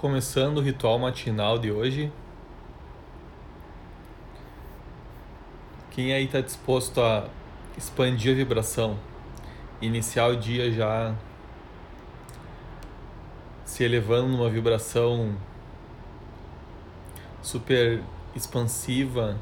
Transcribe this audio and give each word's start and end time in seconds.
Começando 0.00 0.56
o 0.56 0.60
ritual 0.62 0.98
matinal 0.98 1.58
de 1.58 1.70
hoje. 1.70 2.10
Quem 5.90 6.14
aí 6.14 6.24
está 6.24 6.40
disposto 6.40 7.02
a 7.02 7.28
expandir 7.76 8.32
a 8.32 8.34
vibração, 8.34 8.96
iniciar 9.78 10.28
o 10.28 10.36
dia 10.38 10.72
já 10.72 11.14
se 13.66 13.84
elevando 13.84 14.28
numa 14.28 14.48
vibração 14.48 15.36
super 17.42 18.02
expansiva 18.34 19.36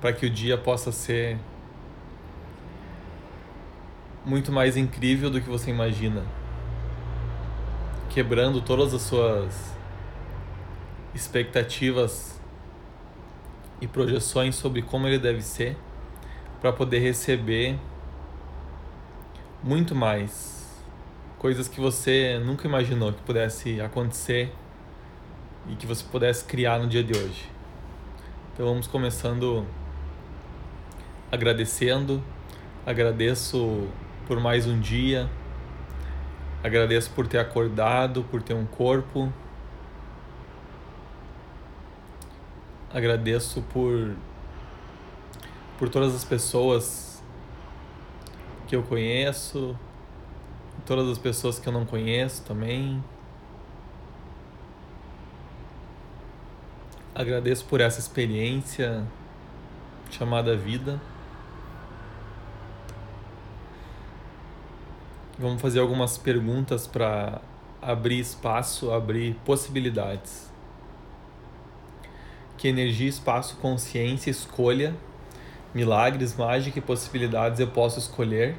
para 0.00 0.12
que 0.12 0.24
o 0.24 0.30
dia 0.30 0.56
possa 0.56 0.92
ser 0.92 1.36
muito 4.24 4.52
mais 4.52 4.76
incrível 4.76 5.30
do 5.30 5.40
que 5.40 5.48
você 5.48 5.68
imagina 5.68 6.45
quebrando 8.16 8.62
todas 8.62 8.94
as 8.94 9.02
suas 9.02 9.76
expectativas 11.14 12.40
e 13.78 13.86
projeções 13.86 14.54
sobre 14.54 14.80
como 14.80 15.06
ele 15.06 15.18
deve 15.18 15.42
ser 15.42 15.76
para 16.58 16.72
poder 16.72 17.00
receber 17.00 17.78
muito 19.62 19.94
mais 19.94 20.82
coisas 21.38 21.68
que 21.68 21.78
você 21.78 22.40
nunca 22.42 22.66
imaginou 22.66 23.12
que 23.12 23.20
pudesse 23.20 23.82
acontecer 23.82 24.50
e 25.68 25.76
que 25.76 25.86
você 25.86 26.02
pudesse 26.02 26.42
criar 26.42 26.78
no 26.78 26.86
dia 26.86 27.04
de 27.04 27.12
hoje. 27.12 27.44
Então 28.54 28.64
vamos 28.64 28.86
começando 28.86 29.66
agradecendo, 31.30 32.24
agradeço 32.86 33.86
por 34.26 34.40
mais 34.40 34.66
um 34.66 34.80
dia 34.80 35.28
Agradeço 36.62 37.10
por 37.10 37.26
ter 37.26 37.38
acordado, 37.38 38.24
por 38.24 38.42
ter 38.42 38.54
um 38.54 38.66
corpo. 38.66 39.32
Agradeço 42.92 43.62
por 43.72 44.16
por 45.78 45.88
todas 45.90 46.14
as 46.14 46.24
pessoas 46.24 47.22
que 48.66 48.74
eu 48.74 48.82
conheço, 48.82 49.76
todas 50.86 51.08
as 51.08 51.18
pessoas 51.18 51.58
que 51.58 51.68
eu 51.68 51.72
não 51.72 51.84
conheço 51.84 52.42
também. 52.44 53.02
Agradeço 57.14 57.64
por 57.66 57.80
essa 57.80 57.98
experiência 57.98 59.04
chamada 60.10 60.56
vida. 60.56 61.00
Vamos 65.38 65.60
fazer 65.60 65.80
algumas 65.80 66.16
perguntas 66.16 66.86
para 66.86 67.42
abrir 67.82 68.20
espaço, 68.20 68.90
abrir 68.90 69.34
possibilidades. 69.44 70.50
Que 72.56 72.68
energia, 72.68 73.06
espaço, 73.06 73.56
consciência, 73.56 74.30
escolha, 74.30 74.94
milagres, 75.74 76.34
mágica 76.34 76.78
e 76.78 76.80
possibilidades 76.80 77.60
eu 77.60 77.66
posso 77.66 77.98
escolher 77.98 78.56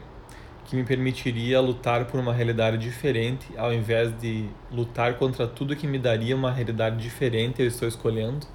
que 0.66 0.76
me 0.76 0.84
permitiria 0.84 1.60
lutar 1.60 2.06
por 2.06 2.20
uma 2.20 2.32
realidade 2.32 2.78
diferente 2.78 3.48
ao 3.58 3.74
invés 3.74 4.16
de 4.20 4.48
lutar 4.72 5.16
contra 5.16 5.48
tudo 5.48 5.76
que 5.76 5.88
me 5.88 5.98
daria 5.98 6.36
uma 6.36 6.52
realidade 6.52 6.98
diferente 6.98 7.60
eu 7.60 7.68
estou 7.68 7.88
escolhendo? 7.88 8.46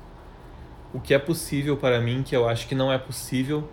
O 0.94 1.00
que 1.00 1.12
é 1.12 1.18
possível 1.18 1.76
para 1.76 2.00
mim 2.00 2.22
que 2.22 2.36
eu 2.36 2.48
acho 2.48 2.68
que 2.68 2.74
não 2.76 2.92
é 2.92 2.98
possível, 2.98 3.68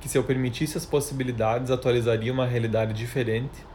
que 0.00 0.08
se 0.08 0.16
eu 0.16 0.22
permitisse 0.22 0.78
as 0.78 0.86
possibilidades 0.86 1.72
atualizaria 1.72 2.32
uma 2.32 2.46
realidade 2.46 2.92
diferente? 2.92 3.68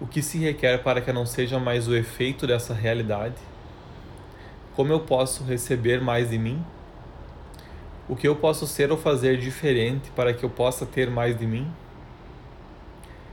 O 0.00 0.06
que 0.06 0.22
se 0.22 0.38
requer 0.38 0.82
para 0.82 1.02
que 1.02 1.12
não 1.12 1.26
seja 1.26 1.58
mais 1.58 1.86
o 1.86 1.94
efeito 1.94 2.46
dessa 2.46 2.72
realidade? 2.72 3.34
Como 4.74 4.90
eu 4.90 5.00
posso 5.00 5.44
receber 5.44 6.00
mais 6.00 6.30
de 6.30 6.38
mim? 6.38 6.64
O 8.08 8.16
que 8.16 8.26
eu 8.26 8.34
posso 8.34 8.66
ser 8.66 8.90
ou 8.90 8.96
fazer 8.96 9.36
diferente 9.36 10.10
para 10.16 10.32
que 10.32 10.42
eu 10.42 10.48
possa 10.48 10.86
ter 10.86 11.10
mais 11.10 11.38
de 11.38 11.46
mim? 11.46 11.70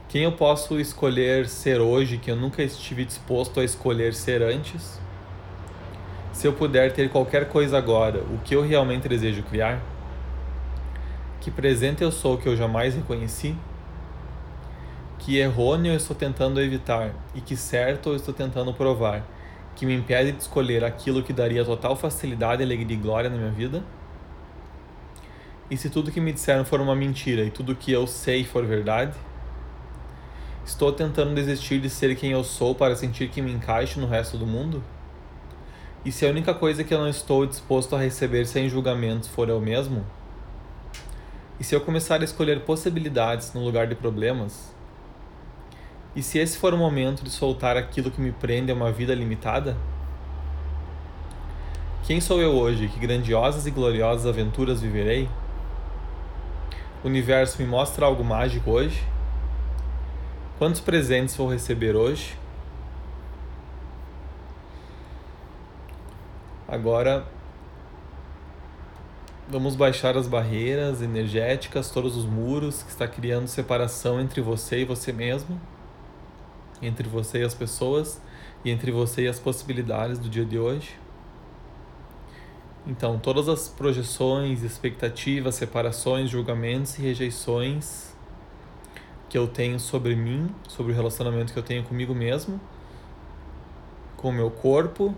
Quem 0.09 0.23
eu 0.23 0.33
posso 0.33 0.77
escolher 0.77 1.47
ser 1.47 1.79
hoje 1.79 2.17
que 2.17 2.29
eu 2.29 2.35
nunca 2.35 2.61
estive 2.61 3.05
disposto 3.05 3.61
a 3.61 3.63
escolher 3.63 4.13
ser 4.13 4.41
antes? 4.41 4.99
Se 6.33 6.47
eu 6.47 6.51
puder 6.51 6.91
ter 6.91 7.09
qualquer 7.09 7.47
coisa 7.47 7.77
agora, 7.77 8.19
o 8.19 8.39
que 8.43 8.53
eu 8.53 8.61
realmente 8.61 9.07
desejo 9.07 9.41
criar? 9.43 9.81
Que 11.39 11.49
presente 11.49 12.03
eu 12.03 12.11
sou 12.11 12.37
que 12.37 12.47
eu 12.47 12.57
jamais 12.57 12.93
reconheci? 12.93 13.55
Que 15.27 15.39
errôneo 15.39 15.91
eu 15.91 15.97
estou 15.97 16.15
tentando 16.15 16.61
evitar 16.61 17.13
e 17.35 17.41
que 17.41 17.57
certo 17.57 18.11
eu 18.11 18.15
estou 18.15 18.33
tentando 18.33 18.73
provar, 18.73 19.27
que 19.75 19.85
me 19.85 19.93
impede 19.93 20.31
de 20.31 20.41
escolher 20.41 20.85
aquilo 20.85 21.21
que 21.21 21.33
daria 21.33 21.65
total 21.65 21.97
facilidade, 21.97 22.63
alegria 22.63 22.95
e 22.95 22.97
glória 22.97 23.29
na 23.29 23.35
minha 23.35 23.51
vida? 23.51 23.83
E 25.69 25.75
se 25.75 25.89
tudo 25.89 26.13
que 26.13 26.21
me 26.21 26.31
disseram 26.31 26.63
for 26.63 26.79
uma 26.79 26.95
mentira 26.95 27.43
e 27.43 27.51
tudo 27.51 27.75
que 27.75 27.91
eu 27.91 28.07
sei 28.07 28.45
for 28.45 28.65
verdade? 28.65 29.17
Estou 30.65 30.93
tentando 30.93 31.35
desistir 31.35 31.81
de 31.81 31.89
ser 31.89 32.15
quem 32.15 32.31
eu 32.31 32.41
sou 32.45 32.73
para 32.73 32.95
sentir 32.95 33.27
que 33.27 33.41
me 33.41 33.51
encaixo 33.51 33.99
no 33.99 34.07
resto 34.07 34.37
do 34.37 34.47
mundo? 34.47 34.81
E 36.05 36.11
se 36.11 36.25
a 36.25 36.29
única 36.29 36.53
coisa 36.53 36.85
que 36.85 36.93
eu 36.93 36.99
não 36.99 37.09
estou 37.09 37.45
disposto 37.45 37.97
a 37.97 37.99
receber 37.99 38.45
sem 38.45 38.69
julgamentos 38.69 39.27
for 39.27 39.49
eu 39.49 39.59
mesmo? 39.59 40.05
E 41.59 41.65
se 41.65 41.75
eu 41.75 41.81
começar 41.81 42.21
a 42.21 42.23
escolher 42.23 42.61
possibilidades 42.61 43.53
no 43.53 43.61
lugar 43.61 43.87
de 43.87 43.95
problemas? 43.95 44.76
E 46.17 46.23
se 46.23 46.39
esse 46.39 46.57
for 46.57 46.73
o 46.73 46.77
momento 46.77 47.23
de 47.23 47.29
soltar 47.29 47.77
aquilo 47.77 48.09
que 48.09 48.19
me 48.19 48.31
prende 48.31 48.71
a 48.71 48.73
uma 48.73 48.91
vida 48.91 49.13
limitada? 49.13 49.77
Quem 52.05 52.19
sou 52.19 52.41
eu 52.41 52.55
hoje? 52.55 52.87
Que 52.87 52.99
grandiosas 52.99 53.67
e 53.67 53.71
gloriosas 53.71 54.25
aventuras 54.25 54.81
viverei? 54.81 55.29
O 57.03 57.07
universo 57.07 57.61
me 57.61 57.67
mostra 57.67 58.07
algo 58.07 58.23
mágico 58.23 58.71
hoje? 58.71 59.03
Quantos 60.57 60.81
presentes 60.81 61.35
vou 61.35 61.51
receber 61.51 61.95
hoje? 61.95 62.35
Agora 66.67 67.27
vamos 69.47 69.75
baixar 69.75 70.17
as 70.17 70.27
barreiras 70.27 70.99
energéticas, 71.03 71.91
todos 71.91 72.17
os 72.17 72.25
muros 72.25 72.81
que 72.81 72.89
está 72.89 73.07
criando 73.07 73.47
separação 73.47 74.19
entre 74.19 74.41
você 74.41 74.79
e 74.79 74.83
você 74.85 75.13
mesmo 75.13 75.61
entre 76.81 77.07
você 77.07 77.39
e 77.39 77.43
as 77.43 77.53
pessoas 77.53 78.21
e 78.63 78.69
entre 78.69 78.91
você 78.91 79.23
e 79.23 79.27
as 79.27 79.39
possibilidades 79.39 80.19
do 80.19 80.29
dia 80.29 80.45
de 80.45 80.57
hoje. 80.57 80.97
Então, 82.85 83.19
todas 83.19 83.49
as 83.49 83.67
projeções, 83.67 84.63
expectativas, 84.63 85.55
separações, 85.55 86.29
julgamentos 86.29 86.97
e 86.97 87.01
rejeições 87.01 88.15
que 89.27 89.37
eu 89.37 89.47
tenho 89.47 89.77
sobre 89.77 90.15
mim, 90.15 90.49
sobre 90.69 90.93
o 90.93 90.95
relacionamento 90.95 91.51
que 91.51 91.59
eu 91.59 91.63
tenho 91.63 91.83
comigo 91.83 92.15
mesmo, 92.15 92.61
com 94.15 94.29
o 94.29 94.31
meu 94.31 94.49
corpo, 94.49 95.13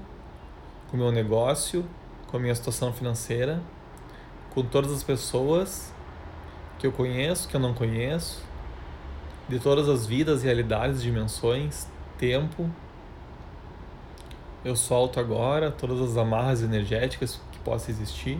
com 0.89 0.97
o 0.97 0.99
meu 0.99 1.11
negócio, 1.11 1.85
com 2.25 2.37
a 2.37 2.39
minha 2.39 2.55
situação 2.55 2.91
financeira, 2.91 3.61
com 4.49 4.63
todas 4.63 4.91
as 4.91 5.03
pessoas 5.03 5.93
que 6.79 6.87
eu 6.87 6.91
conheço, 6.91 7.47
que 7.47 7.55
eu 7.55 7.59
não 7.59 7.73
conheço, 7.73 8.43
de 9.49 9.59
todas 9.59 9.89
as 9.89 10.05
vidas, 10.05 10.43
realidades, 10.43 11.01
dimensões, 11.01 11.87
tempo. 12.19 12.69
Eu 14.63 14.75
solto 14.75 15.19
agora 15.19 15.71
todas 15.71 15.99
as 15.99 16.17
amarras 16.17 16.61
energéticas 16.61 17.41
que 17.51 17.57
possam 17.59 17.89
existir. 17.89 18.39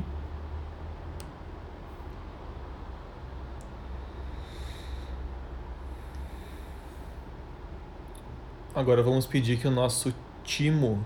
Agora 8.75 9.01
vamos 9.01 9.25
pedir 9.25 9.57
que 9.57 9.67
o 9.67 9.71
nosso 9.71 10.13
timo 10.43 11.03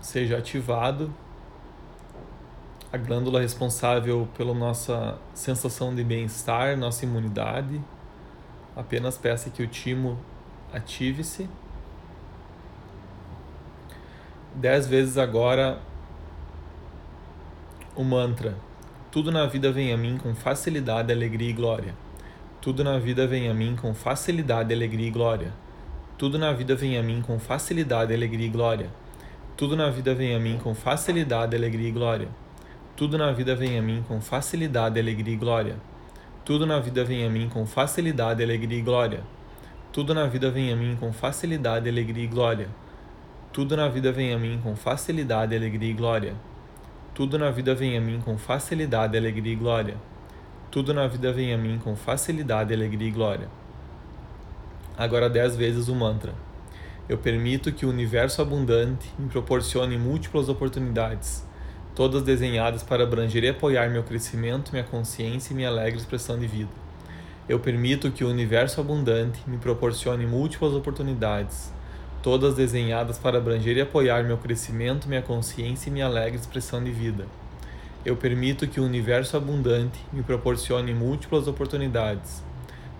seja 0.00 0.38
ativado, 0.38 1.14
a 2.92 2.96
glândula 2.96 3.40
responsável 3.40 4.28
pela 4.36 4.52
nossa 4.52 5.18
sensação 5.34 5.94
de 5.94 6.02
bem-estar, 6.02 6.76
nossa 6.76 7.04
imunidade 7.04 7.80
Apenas 8.76 9.16
peça 9.16 9.48
que 9.48 9.62
o 9.62 9.66
timo 9.66 10.18
ative-se. 10.70 11.48
Dez 14.54 14.86
vezes 14.86 15.16
agora 15.16 15.80
o 17.96 18.04
mantra. 18.04 18.54
Tudo 19.10 19.32
na 19.32 19.46
vida 19.46 19.72
vem 19.72 19.94
a 19.94 19.96
mim 19.96 20.18
com 20.18 20.34
facilidade, 20.34 21.10
alegria 21.10 21.48
e 21.48 21.52
glória. 21.54 21.94
Tudo 22.60 22.84
na 22.84 22.98
vida 22.98 23.26
vem 23.26 23.48
a 23.48 23.54
mim 23.54 23.76
com 23.76 23.94
facilidade, 23.94 24.74
alegria 24.74 25.08
e 25.08 25.10
glória. 25.10 25.52
Tudo 26.18 26.38
na 26.38 26.52
vida 26.52 26.74
vem 26.74 26.98
a 26.98 27.02
mim 27.02 27.22
com 27.22 27.38
facilidade, 27.38 28.12
alegria 28.12 28.46
e 28.46 28.50
glória. 28.50 28.90
Tudo 29.56 29.74
na 29.74 29.90
vida 29.90 30.14
vem 30.14 30.34
a 30.34 30.38
mim 30.38 30.58
com 30.58 30.74
facilidade, 30.74 31.56
alegria 31.56 31.88
e 31.88 31.92
glória. 31.92 32.28
Tudo 32.94 33.16
na 33.16 33.32
vida 33.32 33.54
vem 33.54 33.78
a 33.78 33.82
mim 33.82 34.04
com 34.06 34.20
facilidade, 34.20 35.00
alegria 35.00 35.32
e 35.32 35.36
glória. 35.36 35.76
Tudo 36.46 36.64
na 36.64 36.78
vida 36.78 37.02
vem 37.02 37.26
a 37.26 37.28
mim 37.28 37.48
com 37.48 37.66
facilidade, 37.66 38.40
alegria 38.40 38.78
e 38.78 38.80
glória. 38.80 39.24
Tudo 39.92 40.14
na 40.14 40.28
vida 40.28 40.48
vem 40.48 40.72
a 40.72 40.76
mim 40.76 40.94
com 40.94 41.12
facilidade, 41.12 41.88
alegria 41.88 42.22
e 42.22 42.28
glória. 42.28 42.68
Tudo 43.52 43.76
na 43.76 43.88
vida 43.88 44.12
vem 44.12 44.32
a 44.32 44.38
mim 44.38 44.60
com 44.62 44.76
facilidade, 44.76 45.56
alegria 45.56 45.90
e 45.90 45.92
glória. 45.92 46.36
Tudo 47.12 47.36
na 47.36 47.50
vida 47.50 47.74
vem 47.74 47.98
a 47.98 48.00
mim 48.00 48.20
com 48.24 48.38
facilidade, 48.38 49.18
alegria 49.18 49.54
e 49.54 49.56
glória. 49.56 49.96
Tudo 50.70 50.94
na 50.94 51.08
vida 51.08 51.32
vem 51.32 51.52
a 51.52 51.58
mim 51.58 51.80
com 51.82 51.96
facilidade, 51.96 52.72
alegria 52.72 53.08
e 53.08 53.10
glória. 53.10 53.48
Agora 54.96 55.28
dez 55.28 55.56
vezes 55.56 55.88
o 55.88 55.96
mantra. 55.96 56.32
Eu 57.08 57.18
permito 57.18 57.72
que 57.72 57.84
o 57.84 57.90
universo 57.90 58.40
abundante 58.40 59.12
me 59.18 59.28
proporcione 59.28 59.98
múltiplas 59.98 60.48
oportunidades, 60.48 61.44
todas 61.96 62.22
desenhadas 62.22 62.82
para 62.82 63.04
abranger 63.04 63.42
e 63.42 63.48
apoiar 63.48 63.88
meu 63.88 64.02
crescimento, 64.02 64.70
minha 64.70 64.84
consciência 64.84 65.54
e 65.54 65.56
minha 65.56 65.68
alegre 65.68 65.98
expressão 65.98 66.38
de 66.38 66.46
vida. 66.46 66.68
Eu 67.48 67.58
permito 67.58 68.10
que 68.10 68.22
o 68.22 68.28
universo 68.28 68.82
abundante 68.82 69.40
me 69.46 69.56
proporcione 69.56 70.26
múltiplas 70.26 70.74
oportunidades, 70.74 71.72
todas 72.22 72.54
desenhadas 72.54 73.18
para 73.18 73.38
abranger 73.38 73.78
e 73.78 73.80
apoiar 73.80 74.22
meu 74.24 74.36
crescimento, 74.36 75.08
minha 75.08 75.22
consciência 75.22 75.88
e 75.88 75.92
minha 75.92 76.04
alegre 76.04 76.38
expressão 76.38 76.84
de 76.84 76.90
vida. 76.90 77.26
Eu 78.04 78.14
permito 78.14 78.68
que 78.68 78.78
o 78.78 78.84
universo 78.84 79.34
abundante 79.34 79.98
me 80.12 80.22
proporcione 80.22 80.92
múltiplas 80.92 81.48
oportunidades, 81.48 82.42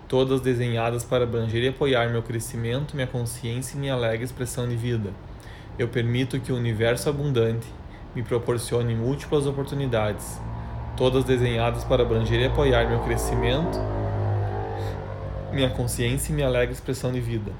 todas 0.07 0.41
desenhadas 0.41 1.03
para 1.03 1.23
abranger 1.23 1.63
e 1.63 1.67
apoiar 1.67 2.09
meu 2.09 2.23
crescimento, 2.23 2.95
minha 2.95 3.05
consciência 3.05 3.77
e 3.77 3.79
minha 3.79 3.93
alegre 3.93 4.25
expressão 4.25 4.67
de 4.67 4.75
vida. 4.75 5.11
Eu 5.77 5.87
permito 5.87 6.39
que 6.39 6.51
o 6.51 6.55
universo 6.55 7.07
abundante 7.09 7.67
me 8.17 8.23
proporcione 8.23 8.95
múltiplas 8.95 9.45
oportunidades, 9.45 10.41
todas 10.97 11.23
desenhadas 11.23 11.83
para 11.83 12.01
abranger 12.01 12.39
e 12.39 12.45
apoiar 12.45 12.89
meu 12.89 12.99
crescimento, 13.01 13.77
minha 15.53 15.69
consciência 15.69 16.31
e 16.31 16.35
minha 16.35 16.47
alegre 16.47 16.73
expressão 16.73 17.11
de 17.11 17.19
vida. 17.19 17.51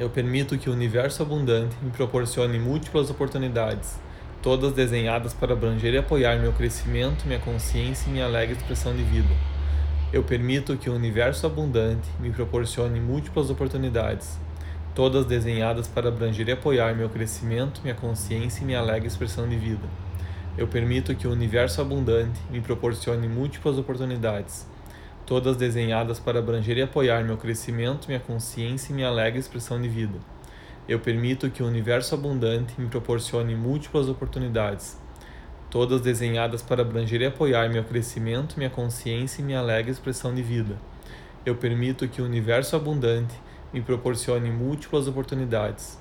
Eu 0.00 0.10
permito 0.10 0.58
que 0.58 0.68
o 0.68 0.72
universo 0.72 1.22
abundante 1.22 1.76
me 1.80 1.92
proporcione 1.92 2.58
múltiplas 2.58 3.08
oportunidades, 3.08 4.00
todas 4.42 4.72
desenhadas 4.72 5.32
para 5.32 5.52
abranger 5.52 5.94
e 5.94 5.98
apoiar 5.98 6.40
meu 6.40 6.52
crescimento, 6.52 7.24
minha 7.24 7.38
consciência 7.38 8.08
e 8.08 8.12
minha 8.12 8.24
alegre 8.24 8.56
expressão 8.56 8.92
de 8.96 9.04
vida. 9.04 9.32
Eu 10.12 10.24
permito 10.24 10.76
que 10.76 10.90
o 10.90 10.94
universo 10.94 11.46
abundante 11.46 12.08
me 12.18 12.30
proporcione 12.30 12.98
múltiplas 12.98 13.48
oportunidades, 13.48 14.40
todas 14.94 15.24
desenhadas 15.24 15.88
para 15.88 16.08
abranger 16.08 16.48
e 16.48 16.52
apoiar 16.52 16.94
meu 16.94 17.08
crescimento, 17.08 17.80
minha 17.82 17.94
consciência 17.94 18.62
e 18.62 18.66
minha 18.66 18.78
alegre 18.78 19.08
expressão 19.08 19.48
de 19.48 19.56
vida. 19.56 19.88
Eu 20.56 20.68
permito 20.68 21.14
que 21.14 21.26
o 21.26 21.32
universo 21.32 21.80
abundante 21.80 22.38
me 22.50 22.60
proporcione 22.60 23.26
múltiplas 23.26 23.78
oportunidades, 23.78 24.66
todas 25.24 25.56
desenhadas 25.56 26.20
para 26.20 26.40
abranger 26.40 26.76
e 26.76 26.82
apoiar 26.82 27.24
meu 27.24 27.38
crescimento, 27.38 28.06
minha 28.06 28.20
consciência 28.20 28.92
e 28.92 28.94
minha 28.94 29.08
alegre 29.08 29.40
expressão 29.40 29.80
de 29.80 29.88
vida. 29.88 30.18
Eu 30.86 31.00
permito 31.00 31.48
que 31.48 31.62
o 31.62 31.66
universo 31.66 32.14
abundante 32.14 32.74
me 32.78 32.88
proporcione 32.88 33.54
múltiplas 33.54 34.08
oportunidades, 34.08 34.98
todas 35.70 36.02
desenhadas 36.02 36.60
para 36.60 36.82
abranger 36.82 37.22
e 37.22 37.26
apoiar 37.26 37.70
meu 37.70 37.82
crescimento, 37.82 38.58
minha 38.58 38.68
consciência 38.68 39.40
e 39.40 39.44
minha 39.44 39.60
alegre 39.60 39.90
expressão 39.90 40.34
de 40.34 40.42
vida. 40.42 40.76
Eu 41.46 41.54
permito 41.54 42.06
que 42.08 42.20
o 42.20 42.26
universo 42.26 42.76
abundante 42.76 43.34
me 43.72 43.80
proporcione 43.80 44.50
múltiplas 44.50 45.08
oportunidades, 45.08 45.98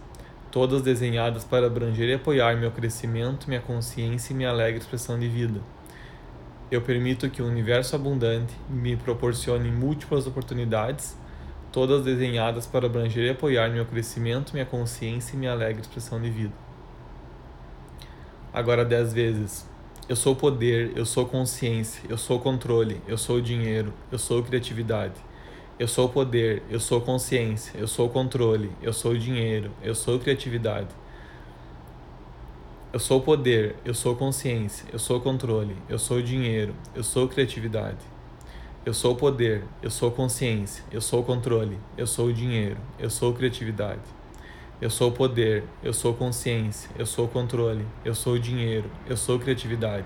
todas 0.51 0.81
desenhadas 0.81 1.44
para 1.44 1.68
abranger 1.68 2.09
e 2.09 2.13
apoiar 2.13 2.57
meu 2.57 2.71
crescimento, 2.71 3.47
minha 3.47 3.62
consciência 3.62 4.33
e 4.33 4.35
minha 4.35 4.50
alegre 4.50 4.79
expressão 4.79 5.18
de 5.18 5.27
vida. 5.27 5.62
Eu 6.69 6.81
permito 6.81 7.29
que 7.29 7.41
o 7.41 7.47
universo 7.47 7.95
abundante 7.95 8.53
me 8.69 8.95
proporcione 8.95 9.71
múltiplas 9.71 10.27
oportunidades, 10.27 11.18
todas 11.71 12.03
desenhadas 12.03 12.65
para 12.65 12.85
abranger 12.85 13.25
e 13.25 13.29
apoiar 13.29 13.69
meu 13.69 13.85
crescimento, 13.85 14.53
minha 14.53 14.65
consciência 14.65 15.35
e 15.35 15.38
minha 15.38 15.51
alegre 15.51 15.81
expressão 15.81 16.21
de 16.21 16.29
vida. 16.29 16.53
Agora 18.53 18.83
dez 18.83 19.13
vezes. 19.13 19.65
Eu 20.09 20.15
sou 20.15 20.35
poder, 20.35 20.91
eu 20.95 21.06
sou 21.06 21.25
consciência, 21.25 22.03
eu 22.09 22.18
sou 22.18 22.38
controle, 22.39 23.01
eu 23.07 23.18
sou 23.18 23.39
dinheiro, 23.39 23.94
eu 24.12 24.18
sou 24.18 24.44
criatividade. 24.44 25.13
Eu 25.81 25.88
sou 25.88 26.07
poder, 26.07 26.62
eu 26.69 26.80
sou 26.80 27.01
consciência, 27.01 27.74
eu 27.75 27.88
sou 27.88 28.07
controle, 28.07 28.72
eu 28.83 28.94
sou 28.94 29.18
dinheiro, 29.18 29.72
eu 29.81 29.95
sou 29.95 30.19
criatividade. 30.19 30.89
Eu 32.94 33.00
sou 33.00 33.19
poder, 33.19 33.75
eu 33.83 33.95
sou 33.95 34.16
consciência, 34.16 34.86
eu 34.94 35.00
sou 35.00 35.19
controle, 35.19 35.75
eu 35.89 35.98
sou 35.98 36.22
dinheiro, 36.22 36.75
eu 36.94 37.04
sou 37.04 37.28
criatividade. 37.28 37.98
Eu 38.86 38.94
sou 38.94 39.16
poder, 39.16 39.63
eu 39.81 39.89
sou 39.89 40.12
consciência, 40.12 40.83
eu 40.92 41.01
sou 41.01 41.24
controle, 41.24 41.80
eu 41.98 42.06
sou 42.06 42.31
dinheiro, 42.31 42.78
eu 43.00 43.10
sou 43.10 43.33
criatividade. 43.33 44.06
Eu 44.80 44.92
sou 44.92 45.12
poder, 45.12 45.63
eu 45.81 45.94
sou 45.94 46.13
consciência, 46.13 46.92
eu 46.95 47.07
sou 47.07 47.28
controle, 47.28 47.88
eu 48.06 48.13
sou 48.13 48.38
dinheiro, 48.38 48.88
eu 49.07 49.18
sou 49.18 49.39
criatividade. 49.39 50.06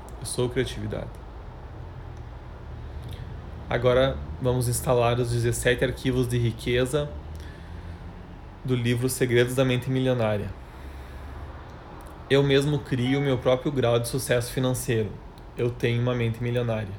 eu 0.21 0.25
sou 0.25 0.47
criatividade. 0.47 1.09
Agora 3.67 4.15
vamos 4.39 4.67
instalar 4.67 5.19
os 5.19 5.31
17 5.31 5.83
arquivos 5.83 6.27
de 6.27 6.37
riqueza 6.37 7.09
do 8.63 8.75
livro 8.75 9.09
Segredos 9.09 9.55
da 9.55 9.65
Mente 9.65 9.89
Milionária. 9.89 10.49
Eu 12.29 12.43
mesmo 12.43 12.79
crio 12.79 13.19
meu 13.19 13.39
próprio 13.39 13.71
grau 13.71 13.99
de 13.99 14.07
sucesso 14.07 14.53
financeiro. 14.53 15.09
Eu 15.57 15.71
tenho 15.71 16.01
uma 16.01 16.13
mente 16.13 16.41
milionária. 16.41 16.93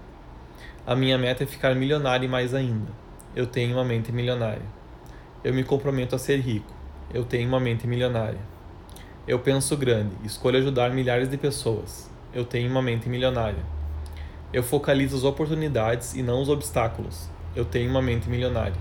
A 0.85 0.97
minha 0.97 1.17
meta 1.17 1.45
é 1.45 1.47
ficar 1.47 1.75
milionário 1.77 2.27
e 2.27 2.29
mais 2.29 2.53
ainda. 2.53 2.91
Eu 3.37 3.47
tenho 3.47 3.77
uma 3.77 3.85
mente 3.85 4.11
milionária. 4.11 4.67
Eu 5.45 5.55
me 5.55 5.63
comprometo 5.63 6.17
a 6.17 6.19
ser 6.19 6.41
rico. 6.41 6.73
Eu 7.15 7.25
tenho 7.25 7.49
uma 7.49 7.61
mente 7.61 7.87
milionária. 7.87 8.41
Eu 9.29 9.39
penso 9.39 9.77
grande, 9.77 10.17
escolho 10.25 10.59
ajudar 10.59 10.91
milhares 10.91 11.31
de 11.31 11.39
pessoas. 11.39 12.12
Eu 12.35 12.47
tenho 12.47 12.71
uma 12.71 12.81
mente 12.81 13.11
milionária. 13.11 13.63
Eu 14.55 14.63
focalizo 14.63 15.15
as 15.15 15.23
oportunidades 15.23 16.15
e 16.15 16.23
não 16.23 16.41
os 16.41 16.49
obstáculos. 16.49 17.29
Eu 17.55 17.63
tenho 17.63 17.91
uma 17.91 18.01
mente 18.01 18.27
milionária. 18.27 18.77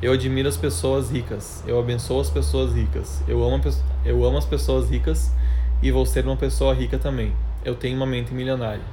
Eu 0.00 0.12
admiro 0.12 0.48
as 0.48 0.56
pessoas 0.56 1.10
ricas. 1.10 1.62
Eu 1.66 1.78
abençoo 1.78 2.20
as 2.20 2.30
pessoas 2.30 2.72
ricas. 2.72 3.22
Eu 3.28 3.44
amo, 3.44 3.60
eu 4.06 4.24
amo 4.24 4.38
as 4.38 4.46
pessoas 4.46 4.88
ricas 4.88 5.30
e 5.82 5.90
vou 5.90 6.06
ser 6.06 6.24
uma 6.24 6.36
pessoa 6.36 6.72
rica 6.72 6.98
também. 6.98 7.30
Eu 7.62 7.74
tenho 7.74 7.94
uma 7.94 8.06
mente 8.06 8.32
milionária. 8.32 8.84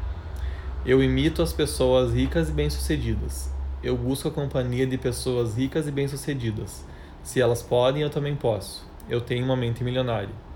Eu 0.86 1.02
imito 1.02 1.42
as 1.42 1.54
pessoas 1.54 2.14
ricas 2.14 2.50
e 2.50 2.52
bem-sucedidas. 2.52 3.50
Eu 3.82 3.96
busco 3.98 4.28
a 4.28 4.32
companhia 4.32 4.86
de 4.86 4.98
pessoas 4.98 5.56
ricas 5.56 5.88
e 5.88 5.92
bem-sucedidas. 5.92 6.86
Se 7.24 7.40
elas 7.40 7.64
podem, 7.64 8.02
eu 8.02 8.10
também 8.10 8.36
posso. 8.36 8.86
Eu 9.10 9.22
tenho 9.22 9.46
uma 9.46 9.56
mente 9.56 9.86
milionária. 9.86 10.51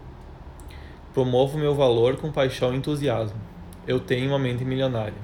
Promovo 1.16 1.58
meu 1.58 1.74
valor 1.74 2.18
com 2.18 2.32
paixão 2.32 2.76
e 2.76 2.78
entusiasmo. 2.78 3.40
Eu 3.88 4.00
tenho 4.00 4.30
uma 4.30 4.38
mente 4.38 4.64
milionária. 4.64 5.18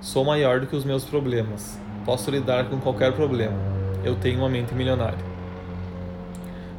Sou 0.00 0.24
maior 0.24 0.60
do 0.60 0.66
que 0.66 0.76
os 0.76 0.84
meus 0.84 1.04
problemas. 1.04 1.78
Posso 2.06 2.30
lidar 2.30 2.70
com 2.70 2.80
qualquer 2.80 3.12
problema 3.12 3.72
eu 4.04 4.16
tenho 4.16 4.38
uma 4.38 4.48
mente 4.48 4.74
milionária. 4.74 5.24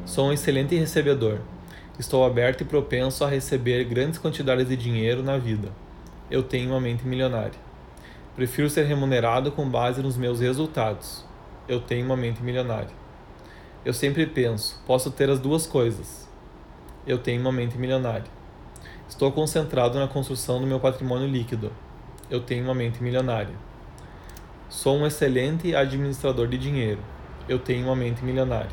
Sou 0.06 0.28
um 0.28 0.34
excelente 0.34 0.76
recebedor. 0.76 1.40
Estou 1.98 2.26
aberto 2.26 2.62
e 2.62 2.66
propenso 2.66 3.24
a 3.24 3.30
receber 3.30 3.86
grandes 3.86 4.20
quantidades 4.20 4.68
de 4.68 4.76
dinheiro 4.76 5.24
na 5.24 5.38
vida. 5.38 5.70
Eu 6.30 6.44
tenho 6.44 6.72
uma 6.72 6.82
mente 6.82 7.08
milionária. 7.08 7.60
Prefiro 8.36 8.70
ser 8.70 8.86
remunerado 8.86 9.52
com 9.52 9.70
base 9.70 10.02
nos 10.02 10.18
meus 10.18 10.42
resultados. 10.42 11.24
Eu 11.68 11.80
tenho 11.80 12.06
uma 12.06 12.18
mente 12.18 12.44
milionária. 12.44 12.92
Eu 13.86 13.94
sempre 13.94 14.26
penso, 14.26 14.82
posso 14.86 15.12
ter 15.12 15.30
as 15.30 15.40
duas 15.40 15.66
coisas. 15.66 16.28
Eu 17.06 17.18
tenho 17.18 17.42
uma 17.42 17.52
mente 17.52 17.78
milionária. 17.78 18.24
Estou 19.10 19.30
concentrado 19.30 20.00
na 20.00 20.08
construção 20.08 20.62
do 20.62 20.66
meu 20.66 20.80
patrimônio 20.80 21.28
líquido. 21.28 21.70
Eu 22.30 22.40
tenho 22.40 22.64
uma 22.64 22.74
mente 22.74 23.04
milionária. 23.04 23.54
Sou 24.70 24.96
um 24.96 25.06
excelente 25.06 25.76
administrador 25.76 26.48
de 26.48 26.58
dinheiro. 26.58 27.02
Eu 27.50 27.60
tenho 27.60 27.88
uma 27.88 27.96
mente 27.96 28.24
milionária. 28.24 28.70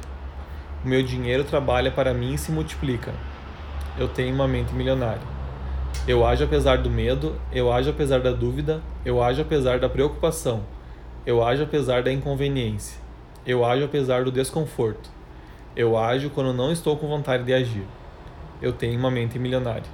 O 0.84 0.88
meu 0.88 1.02
dinheiro 1.02 1.42
trabalha 1.42 1.90
para 1.90 2.14
mim 2.14 2.34
e 2.34 2.38
se 2.38 2.52
multiplica. 2.52 3.12
Eu 3.98 4.06
tenho 4.06 4.32
uma 4.32 4.46
mente 4.46 4.72
milionária. 4.72 5.20
Eu 6.06 6.24
ajo 6.24 6.44
apesar 6.44 6.78
do 6.78 6.88
medo, 6.88 7.34
eu 7.50 7.72
ajo 7.72 7.90
apesar 7.90 8.20
da 8.20 8.30
dúvida, 8.30 8.80
eu 9.04 9.20
ajo 9.20 9.42
apesar 9.42 9.80
da 9.80 9.88
preocupação, 9.88 10.62
eu 11.26 11.44
ajo 11.44 11.64
apesar 11.64 12.04
da 12.04 12.12
inconveniência. 12.12 12.96
Eu 13.44 13.64
ajo 13.64 13.84
apesar 13.84 14.22
do 14.22 14.30
desconforto. 14.30 15.10
Eu 15.74 15.98
ajo 15.98 16.30
quando 16.30 16.54
não 16.54 16.70
estou 16.70 16.96
com 16.96 17.08
vontade 17.08 17.42
de 17.42 17.52
agir. 17.52 17.84
Eu 18.60 18.72
tenho 18.72 18.98
uma 18.98 19.10
mente 19.10 19.38
milionária. 19.38 19.90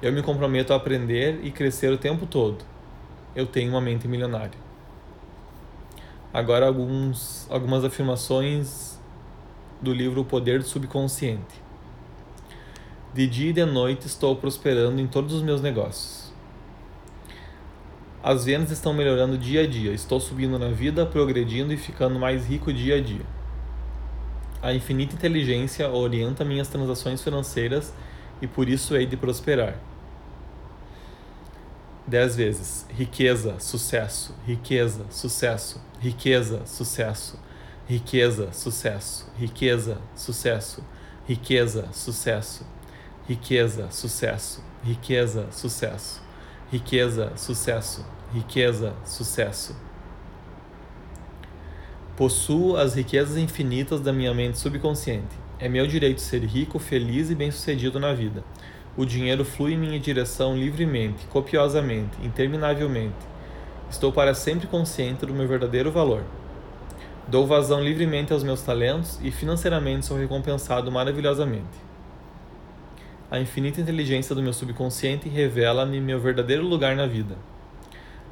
Eu 0.00 0.12
me 0.12 0.22
comprometo 0.22 0.72
a 0.72 0.76
aprender 0.76 1.40
e 1.42 1.50
crescer 1.50 1.92
o 1.92 1.98
tempo 1.98 2.26
todo. 2.26 2.64
Eu 3.34 3.46
tenho 3.46 3.70
uma 3.70 3.80
mente 3.80 4.08
milionária. 4.08 4.58
Agora 6.32 6.66
alguns, 6.66 7.46
algumas 7.50 7.84
afirmações 7.84 8.98
do 9.80 9.92
livro 9.92 10.22
O 10.22 10.24
Poder 10.24 10.58
do 10.58 10.64
Subconsciente. 10.64 11.62
De 13.12 13.26
dia 13.26 13.50
e 13.50 13.52
de 13.52 13.64
noite 13.64 14.06
estou 14.06 14.36
prosperando 14.36 15.00
em 15.00 15.06
todos 15.06 15.32
os 15.32 15.42
meus 15.42 15.60
negócios. 15.60 16.32
As 18.22 18.44
vendas 18.44 18.70
estão 18.70 18.92
melhorando 18.92 19.38
dia 19.38 19.62
a 19.62 19.66
dia. 19.66 19.92
Estou 19.92 20.18
subindo 20.18 20.58
na 20.58 20.68
vida, 20.68 21.06
progredindo 21.06 21.72
e 21.72 21.76
ficando 21.76 22.18
mais 22.18 22.46
rico 22.46 22.72
dia 22.72 22.96
a 22.96 23.00
dia. 23.00 23.35
A 24.66 24.74
infinita 24.74 25.14
inteligência 25.14 25.88
orienta 25.88 26.44
minhas 26.44 26.66
transações 26.66 27.22
financeiras 27.22 27.94
e 28.42 28.48
por 28.48 28.68
isso 28.68 28.96
hei 28.96 29.06
de 29.06 29.16
prosperar. 29.16 29.76
Dez 32.04 32.34
vezes. 32.34 32.84
Riqueza, 32.90 33.60
sucesso, 33.60 34.34
riqueza, 34.44 35.06
sucesso, 35.08 35.80
riqueza, 36.00 36.66
sucesso, 36.66 37.38
riqueza, 37.88 38.52
sucesso, 38.52 39.32
riqueza, 39.38 40.00
sucesso, 40.16 40.82
riqueza, 41.28 41.88
sucesso 41.94 42.66
riqueza, 43.28 43.88
sucesso, 43.90 44.62
riqueza, 44.84 45.48
sucesso, 45.50 46.22
riqueza, 46.72 47.32
sucesso, 47.36 48.06
riqueza, 48.32 48.94
sucesso. 49.04 49.85
Possuo 52.16 52.78
as 52.78 52.94
riquezas 52.94 53.36
infinitas 53.36 54.00
da 54.00 54.10
minha 54.10 54.32
mente 54.32 54.58
subconsciente. 54.58 55.36
É 55.58 55.68
meu 55.68 55.86
direito 55.86 56.22
ser 56.22 56.42
rico, 56.42 56.78
feliz 56.78 57.28
e 57.28 57.34
bem-sucedido 57.34 58.00
na 58.00 58.14
vida. 58.14 58.42
O 58.96 59.04
dinheiro 59.04 59.44
flui 59.44 59.74
em 59.74 59.76
minha 59.76 60.00
direção 60.00 60.56
livremente, 60.56 61.26
copiosamente, 61.26 62.16
interminavelmente. 62.22 63.14
Estou 63.90 64.10
para 64.10 64.32
sempre 64.32 64.66
consciente 64.66 65.26
do 65.26 65.34
meu 65.34 65.46
verdadeiro 65.46 65.92
valor. 65.92 66.24
Dou 67.28 67.46
vazão 67.46 67.84
livremente 67.84 68.32
aos 68.32 68.42
meus 68.42 68.62
talentos 68.62 69.20
e 69.22 69.30
financeiramente 69.30 70.06
sou 70.06 70.16
recompensado 70.16 70.90
maravilhosamente. 70.90 71.84
A 73.30 73.38
infinita 73.38 73.78
inteligência 73.78 74.34
do 74.34 74.42
meu 74.42 74.54
subconsciente 74.54 75.28
revela-me 75.28 76.00
meu 76.00 76.18
verdadeiro 76.18 76.66
lugar 76.66 76.96
na 76.96 77.06
vida. 77.06 77.36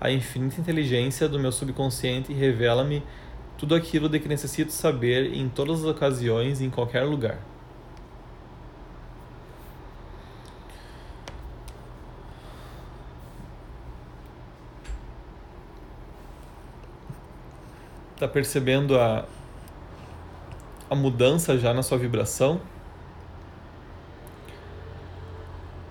A 0.00 0.10
infinita 0.10 0.58
inteligência 0.58 1.28
do 1.28 1.38
meu 1.38 1.52
subconsciente 1.52 2.32
revela-me 2.32 3.02
tudo 3.58 3.74
aquilo 3.74 4.08
de 4.08 4.18
que 4.20 4.28
necessito 4.28 4.72
saber 4.72 5.34
em 5.34 5.48
todas 5.48 5.80
as 5.80 5.86
ocasiões 5.86 6.60
em 6.60 6.70
qualquer 6.70 7.02
lugar. 7.02 7.38
Tá 18.18 18.28
percebendo 18.28 18.98
a, 18.98 19.24
a 20.88 20.94
mudança 20.94 21.58
já 21.58 21.74
na 21.74 21.82
sua 21.82 21.98
vibração? 21.98 22.60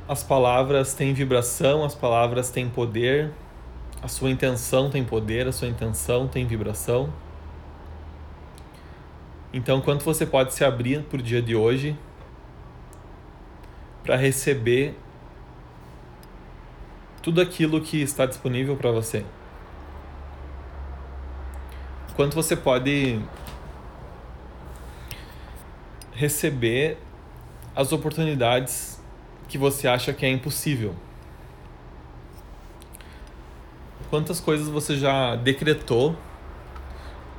as 0.07 0.21
palavras 0.21 0.93
têm 0.93 1.13
vibração, 1.13 1.83
as 1.83 1.95
palavras 1.95 2.49
têm 2.51 2.69
poder, 2.69 3.31
a 4.01 4.07
sua 4.07 4.29
intenção 4.29 4.89
tem 4.89 5.03
poder, 5.03 5.47
a 5.47 5.51
sua 5.51 5.67
intenção 5.67 6.27
tem 6.27 6.45
vibração. 6.45 7.11
Então, 9.53 9.79
quanto 9.79 10.03
você 10.03 10.25
pode 10.25 10.51
se 10.51 10.65
abrir 10.65 11.03
por 11.03 11.21
dia 11.21 11.39
de 11.39 11.55
hoje 11.55 11.95
para 14.03 14.15
receber 14.15 14.97
tudo 17.21 17.39
aquilo 17.39 17.79
que 17.79 18.01
está 18.01 18.25
disponível 18.25 18.75
para 18.75 18.89
você? 18.89 19.23
Quanto 22.15 22.33
você 22.33 22.55
pode 22.55 23.21
receber 26.13 26.97
as 27.75 27.91
oportunidades 27.91 28.99
que 29.47 29.59
você 29.59 29.87
acha 29.87 30.11
que 30.13 30.25
é 30.25 30.29
impossível? 30.29 30.95
Quantas 34.09 34.39
coisas 34.39 34.67
você 34.67 34.97
já 34.97 35.35
decretou, 35.35 36.15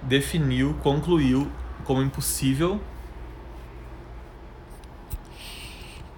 definiu, 0.02 0.74
concluiu 0.80 1.50
como 1.84 2.02
impossível, 2.02 2.80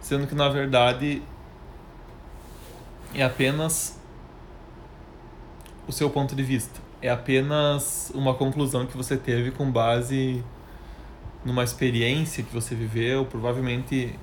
sendo 0.01 0.27
que 0.27 0.35
na 0.35 0.49
verdade 0.49 1.23
é 3.15 3.23
apenas 3.23 4.01
o 5.87 5.93
seu 5.93 6.09
ponto 6.11 6.35
de 6.35 6.43
vista, 6.43 6.81
é 7.03 7.11
apenas 7.11 8.11
uma 8.15 8.35
conclusão 8.35 8.87
que 8.87 8.97
você 8.97 9.17
teve 9.17 9.51
com 9.51 9.71
base 9.71 10.43
numa 11.45 11.63
experiência 11.63 12.43
que 12.43 12.53
você 12.53 12.75
viveu, 12.75 13.25
provavelmente 13.25 14.19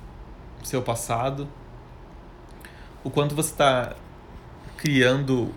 seu 0.62 0.82
passado. 0.82 1.48
O 3.02 3.10
quanto 3.10 3.34
você 3.34 3.50
está 3.50 3.96
criando 4.76 5.52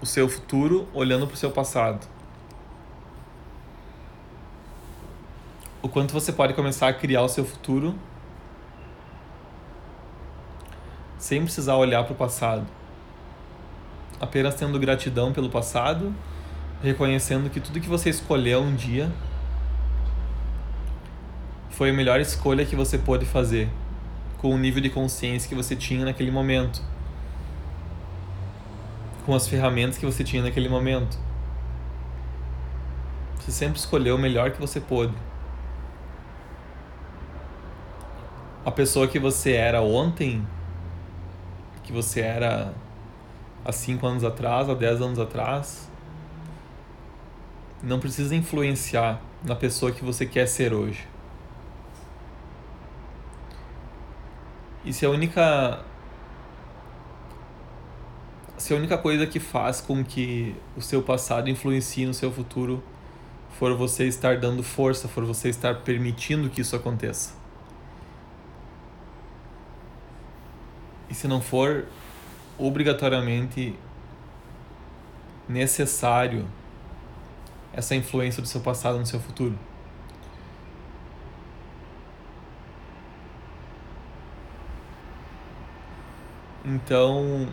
o 0.00 0.06
seu 0.06 0.28
futuro 0.28 0.86
olhando 0.94 1.26
para 1.26 1.34
o 1.34 1.36
seu 1.36 1.50
passado. 1.50 2.13
O 5.84 5.88
quanto 5.90 6.14
você 6.14 6.32
pode 6.32 6.54
começar 6.54 6.88
a 6.88 6.94
criar 6.94 7.20
o 7.20 7.28
seu 7.28 7.44
futuro 7.44 7.94
sem 11.18 11.42
precisar 11.42 11.76
olhar 11.76 12.02
para 12.04 12.14
o 12.14 12.16
passado. 12.16 12.66
Apenas 14.18 14.54
tendo 14.54 14.78
gratidão 14.78 15.30
pelo 15.30 15.50
passado, 15.50 16.14
reconhecendo 16.82 17.50
que 17.50 17.60
tudo 17.60 17.82
que 17.82 17.88
você 17.88 18.08
escolheu 18.08 18.62
um 18.62 18.74
dia 18.74 19.12
foi 21.68 21.90
a 21.90 21.92
melhor 21.92 22.18
escolha 22.18 22.64
que 22.64 22.74
você 22.74 22.96
pôde 22.96 23.26
fazer 23.26 23.68
com 24.38 24.54
o 24.54 24.56
nível 24.56 24.80
de 24.80 24.88
consciência 24.88 25.46
que 25.46 25.54
você 25.54 25.76
tinha 25.76 26.06
naquele 26.06 26.30
momento, 26.30 26.80
com 29.26 29.34
as 29.34 29.46
ferramentas 29.46 29.98
que 29.98 30.06
você 30.06 30.24
tinha 30.24 30.42
naquele 30.42 30.70
momento. 30.70 31.18
Você 33.38 33.52
sempre 33.52 33.78
escolheu 33.78 34.16
o 34.16 34.18
melhor 34.18 34.50
que 34.50 34.58
você 34.58 34.80
pôde. 34.80 35.12
A 38.64 38.70
pessoa 38.70 39.06
que 39.06 39.18
você 39.18 39.52
era 39.52 39.82
ontem, 39.82 40.46
que 41.82 41.92
você 41.92 42.20
era 42.20 42.72
há 43.62 43.70
5 43.70 44.06
anos 44.06 44.24
atrás, 44.24 44.70
há 44.70 44.74
10 44.74 45.02
anos 45.02 45.18
atrás, 45.18 45.86
não 47.82 48.00
precisa 48.00 48.34
influenciar 48.34 49.20
na 49.44 49.54
pessoa 49.54 49.92
que 49.92 50.02
você 50.02 50.24
quer 50.24 50.46
ser 50.46 50.72
hoje. 50.72 51.06
E 54.82 54.94
se 54.94 55.04
a 55.04 55.10
única 55.10 55.84
se 58.56 58.72
a 58.72 58.76
única 58.76 58.96
coisa 58.96 59.26
que 59.26 59.38
faz 59.38 59.82
com 59.82 60.02
que 60.02 60.56
o 60.74 60.80
seu 60.80 61.02
passado 61.02 61.50
influencie 61.50 62.06
no 62.06 62.14
seu 62.14 62.32
futuro 62.32 62.82
for 63.58 63.76
você 63.76 64.06
estar 64.06 64.38
dando 64.38 64.62
força, 64.62 65.06
for 65.06 65.22
você 65.22 65.50
estar 65.50 65.82
permitindo 65.82 66.48
que 66.48 66.62
isso 66.62 66.74
aconteça. 66.74 67.43
E 71.14 71.16
se 71.16 71.28
não 71.28 71.40
for 71.40 71.84
obrigatoriamente 72.58 73.78
necessário 75.48 76.44
essa 77.72 77.94
influência 77.94 78.42
do 78.42 78.48
seu 78.48 78.60
passado 78.60 78.98
no 78.98 79.06
seu 79.06 79.20
futuro. 79.20 79.56
Então, 86.64 87.46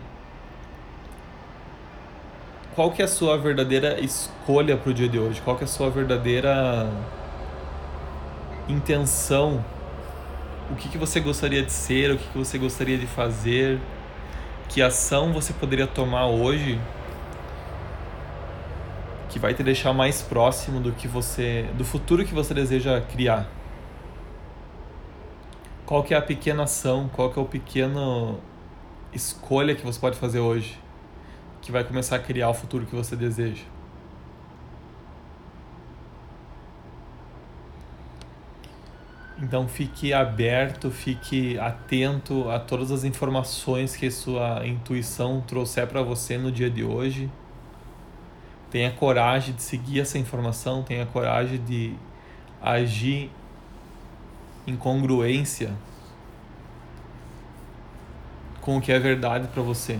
qual 2.74 2.90
que 2.90 3.00
é 3.00 3.04
a 3.04 3.08
sua 3.08 3.38
verdadeira 3.38 4.00
escolha 4.00 4.76
para 4.76 4.90
o 4.90 4.92
dia 4.92 5.08
de 5.08 5.20
hoje? 5.20 5.40
Qual 5.40 5.56
que 5.56 5.62
é 5.62 5.66
a 5.66 5.68
sua 5.68 5.88
verdadeira 5.88 6.90
intenção? 8.68 9.64
O 10.72 10.74
que, 10.74 10.88
que 10.88 10.98
você 10.98 11.20
gostaria 11.20 11.62
de 11.62 11.70
ser? 11.70 12.10
O 12.10 12.18
que, 12.18 12.26
que 12.28 12.38
você 12.38 12.56
gostaria 12.56 12.96
de 12.96 13.06
fazer? 13.06 13.78
Que 14.68 14.80
ação 14.80 15.32
você 15.32 15.52
poderia 15.52 15.86
tomar 15.86 16.26
hoje 16.26 16.80
que 19.28 19.38
vai 19.38 19.54
te 19.54 19.62
deixar 19.62 19.92
mais 19.92 20.22
próximo 20.22 20.80
do 20.80 20.92
que 20.92 21.06
você, 21.06 21.66
do 21.74 21.84
futuro 21.84 22.24
que 22.24 22.34
você 22.34 22.54
deseja 22.54 23.00
criar? 23.00 23.46
Qual 25.84 26.02
que 26.02 26.14
é 26.14 26.16
a 26.16 26.22
pequena 26.22 26.62
ação? 26.62 27.10
Qual 27.12 27.30
que 27.30 27.38
é 27.38 27.42
o 27.42 27.46
pequeno 27.46 28.40
escolha 29.12 29.74
que 29.74 29.84
você 29.84 30.00
pode 30.00 30.16
fazer 30.16 30.40
hoje 30.40 30.78
que 31.60 31.70
vai 31.70 31.84
começar 31.84 32.16
a 32.16 32.18
criar 32.18 32.48
o 32.48 32.54
futuro 32.54 32.86
que 32.86 32.94
você 32.94 33.14
deseja. 33.14 33.62
Então 39.42 39.66
fique 39.66 40.12
aberto, 40.12 40.88
fique 40.88 41.58
atento 41.58 42.48
a 42.48 42.60
todas 42.60 42.92
as 42.92 43.02
informações 43.02 43.96
que 43.96 44.08
sua 44.08 44.64
intuição 44.64 45.40
trouxer 45.40 45.84
para 45.88 46.00
você 46.00 46.38
no 46.38 46.52
dia 46.52 46.70
de 46.70 46.84
hoje. 46.84 47.28
Tenha 48.70 48.92
coragem 48.92 49.52
de 49.52 49.62
seguir 49.64 49.98
essa 49.98 50.16
informação, 50.16 50.84
tenha 50.84 51.04
coragem 51.06 51.60
de 51.64 51.92
agir 52.62 53.32
em 54.64 54.76
congruência 54.76 55.72
com 58.60 58.76
o 58.76 58.80
que 58.80 58.92
é 58.92 58.98
verdade 59.00 59.48
para 59.48 59.60
você. 59.60 59.98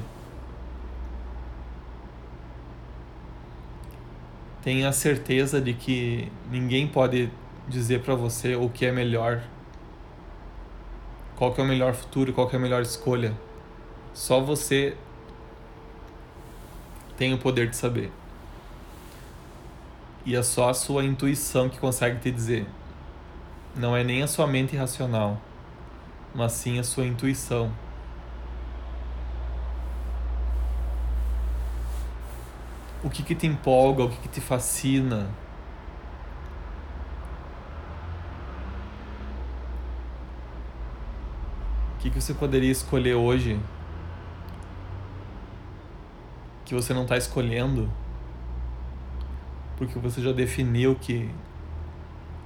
Tenha 4.63 4.93
certeza 4.93 5.61
de 5.61 5.75
que 5.75 6.31
ninguém 6.49 6.87
pode 6.87 7.29
dizer 7.69 8.03
para 8.03 8.15
você 8.15 8.57
o 8.57 8.69
que 8.69 8.87
é 8.87 8.93
melhor, 8.93 9.43
qual 11.37 11.53
que 11.53 11.61
é 11.61 11.65
o 11.65 11.67
melhor 11.67 11.95
futuro, 11.95 12.33
qual 12.33 12.49
que 12.49 12.57
é 12.57 12.59
a 12.59 12.63
melhor 12.63 12.83
escolha. 12.83 13.33
Só 14.15 14.41
você 14.41 14.97
tem 17.17 17.33
o 17.33 17.39
poder 17.39 17.71
de 17.71 17.77
saber. 17.77 18.11
E 20.25 20.37
é 20.37 20.43
só 20.43 20.69
a 20.69 20.75
sua 20.75 21.05
intuição 21.05 21.69
que 21.69 21.79
consegue 21.79 22.21
te 22.21 22.31
dizer. 22.31 22.67
Não 23.75 23.97
é 23.97 24.05
nem 24.05 24.23
a 24.23 24.27
sua 24.27 24.47
mente 24.47 24.77
racional, 24.77 25.41
mas 26.35 26.53
sim 26.53 26.79
a 26.79 26.85
sua 26.85 27.05
intuição. 27.05 27.73
O 33.03 33.11
que, 33.11 33.23
que 33.23 33.35
te 33.35 33.47
empolga, 33.47 34.05
o 34.05 34.11
que, 34.11 34.17
que 34.19 34.29
te 34.29 34.41
fascina, 34.41 35.29
que, 42.03 42.11
que 42.11 42.21
você 42.21 42.35
poderia 42.35 42.71
escolher 42.71 43.15
hoje 43.15 43.61
que 46.65 46.75
você 46.75 46.93
não 46.93 47.03
está 47.03 47.17
escolhendo 47.17 47.89
porque 49.77 49.97
você 50.01 50.21
já 50.21 50.33
definiu 50.33 50.97
que 50.97 51.31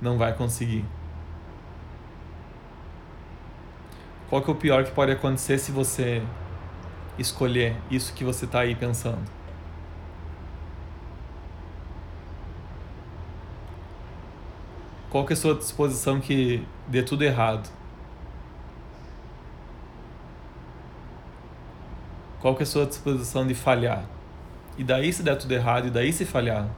não 0.01 0.19
vai 0.19 0.35
conseguir? 0.35 0.85
Qual 4.29 4.43
que 4.43 4.51
é 4.51 4.53
o 4.53 4.57
pior 4.57 4.85
que 4.85 4.91
pode 4.91 5.13
acontecer 5.13 5.59
se 5.59 5.73
você 5.73 6.23
escolher 7.19 7.77
isso 7.91 8.13
que 8.13 8.25
você 8.25 8.45
está 8.45 8.61
aí 8.61 8.75
pensando? 8.75 9.25
Qual 15.09 15.25
que 15.25 15.33
é 15.33 15.37
a 15.37 15.37
sua 15.37 15.55
disposição 15.55 16.21
que 16.21 16.67
dê 16.87 17.03
tudo 17.03 17.23
errado? 17.23 17.71
Qual 22.47 22.55
que 22.55 22.63
é 22.63 22.63
a 22.63 22.67
sua 22.67 22.87
disposição 22.87 23.45
de 23.45 23.57
falhar? 23.57 24.05
E 24.79 24.85
daí 24.85 25.13
se 25.13 25.21
der 25.21 25.35
tudo 25.35 25.51
errado, 25.51 25.89
e 25.89 25.91
daí 25.91 26.13
se 26.13 26.25
falhar, 26.25 26.69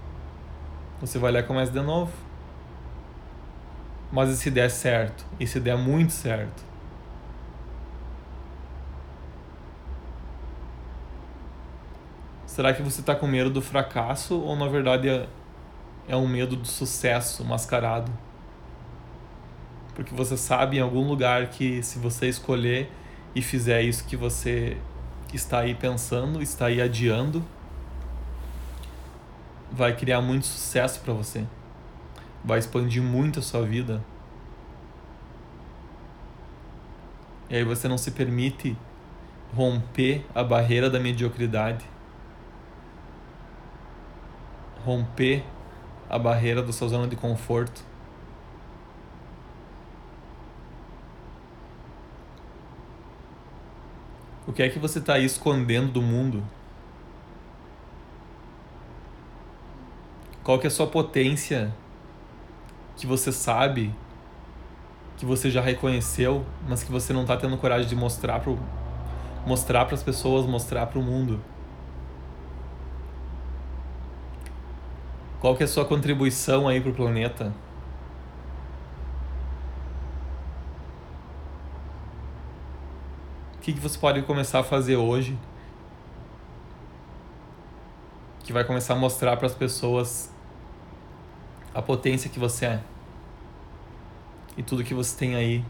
você 0.98 1.18
vai 1.18 1.30
lá 1.30 1.40
e 1.40 1.42
começa 1.42 1.70
de 1.70 1.80
novo. 1.82 2.10
Mas 4.10 4.30
e 4.30 4.38
se 4.38 4.50
der 4.50 4.70
certo? 4.70 5.26
E 5.38 5.46
se 5.46 5.60
der 5.60 5.76
muito 5.76 6.14
certo? 6.14 6.64
Será 12.46 12.72
que 12.72 12.80
você 12.80 13.00
está 13.00 13.14
com 13.14 13.26
medo 13.26 13.50
do 13.50 13.60
fracasso 13.60 14.40
ou 14.40 14.56
na 14.56 14.68
verdade 14.68 15.10
é, 15.10 15.28
é 16.08 16.16
um 16.16 16.26
medo 16.26 16.56
do 16.56 16.66
sucesso 16.66 17.44
mascarado? 17.44 18.10
Porque 19.95 20.14
você 20.14 20.34
sabe 20.34 20.78
em 20.78 20.80
algum 20.80 21.06
lugar 21.06 21.49
que 21.49 21.82
se 21.82 21.99
você 21.99 22.26
escolher 22.26 22.90
e 23.34 23.43
fizer 23.43 23.82
isso 23.82 24.06
que 24.06 24.16
você 24.16 24.78
está 25.36 25.60
aí 25.60 25.75
pensando, 25.75 26.43
está 26.43 26.67
aí 26.67 26.80
adiando, 26.80 27.45
vai 29.71 29.95
criar 29.95 30.21
muito 30.21 30.47
sucesso 30.47 31.00
para 31.00 31.12
você. 31.12 31.45
Vai 32.45 32.58
expandir 32.58 33.02
muito 33.02 33.41
a 33.41 33.43
sua 33.43 33.62
vida. 33.62 34.02
E 37.50 37.56
aí 37.56 37.64
você 37.64 37.88
não 37.88 37.99
se 37.99 38.10
permite 38.10 38.76
romper 39.54 40.25
a 40.34 40.43
barreira 40.43 40.91
da 40.91 41.00
mediocridade. 41.00 41.84
Romper 44.84 45.45
a 46.08 46.19
barreira 46.19 46.62
da 46.62 46.73
sua 46.73 46.88
zona 46.88 47.06
de 47.06 47.17
conforto. 47.17 47.87
O 54.49 54.52
que 54.52 54.63
é 54.63 54.69
que 54.71 54.78
você 54.78 54.99
está 54.99 55.19
escondendo 55.19 55.93
do 55.93 56.00
mundo? 56.00 56.43
Qual 60.43 60.58
que 60.58 60.67
é 60.67 60.69
a 60.69 60.71
sua 60.71 60.87
potência 60.87 61.71
que 62.97 63.06
você 63.06 63.30
sabe, 63.30 63.95
que 65.19 65.26
você 65.26 65.50
já 65.50 65.61
reconheceu, 65.61 66.47
mas 66.67 66.82
que 66.82 66.91
você 66.91 67.13
não 67.13 67.23
está 67.23 67.37
tendo 67.37 67.58
coragem 67.58 67.87
de 67.87 67.95
mostrar 67.95 68.41
para 68.41 68.54
mostrar 69.47 69.84
para 69.84 69.95
as 69.95 70.02
pessoas, 70.02 70.47
mostrar 70.47 70.87
para 70.87 70.99
o 70.99 71.02
mundo? 71.02 71.39
Qual 75.43 75.54
que 75.54 75.63
é 75.63 75.67
a 75.67 75.69
sua 75.69 75.84
contribuição 75.84 76.67
aí 76.67 76.80
para 76.80 76.91
o 76.91 76.95
planeta? 76.95 77.52
Que, 83.69 83.75
que 83.75 83.81
você 83.81 83.99
pode 83.99 84.23
começar 84.23 84.61
a 84.61 84.65
fazer 84.65 84.97
hoje 84.97 85.37
que 88.41 88.50
vai 88.50 88.65
começar 88.65 88.95
a 88.95 88.97
mostrar 88.97 89.37
para 89.37 89.47
as 89.47 89.54
pessoas 89.54 90.33
a 91.75 91.83
potência 91.83 92.31
que 92.31 92.39
você 92.39 92.65
é 92.65 92.81
e 94.57 94.63
tudo 94.63 94.83
que 94.83 94.95
você 94.95 95.15
tem 95.15 95.35
aí 95.35 95.63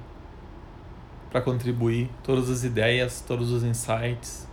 para 1.29 1.41
contribuir, 1.41 2.09
todas 2.23 2.49
as 2.49 2.63
ideias, 2.63 3.21
todos 3.21 3.51
os 3.51 3.65
insights. 3.65 4.47